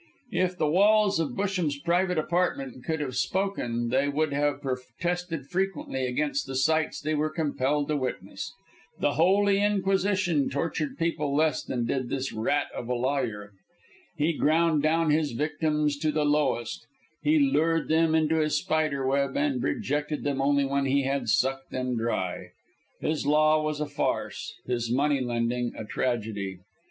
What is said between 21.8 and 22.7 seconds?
dry.